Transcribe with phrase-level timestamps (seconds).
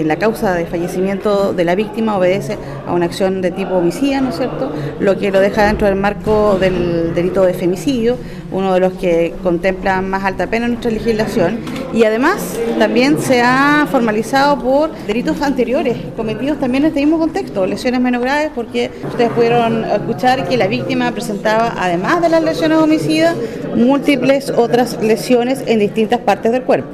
[0.00, 2.56] Eh, la causa de fallecimiento de la víctima obedece
[2.86, 4.72] a una acción de tipo homicida, ¿no es cierto?
[4.98, 8.16] Lo que lo deja dentro del marco del delito de femicidio,
[8.50, 11.58] uno de los que contempla más alta pena en nuestra legislación.
[11.92, 17.66] Y además también se ha formalizado por delitos anteriores cometidos también en este mismo contexto,
[17.66, 22.78] lesiones menos graves, porque ustedes pudieron escuchar que la víctima presentaba, además de las lesiones
[22.78, 23.36] homicidas,
[23.76, 26.90] múltiples otras lesiones en distintas partes del cuerpo.